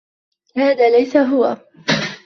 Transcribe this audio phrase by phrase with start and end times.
[0.57, 1.57] هذا ليس هو.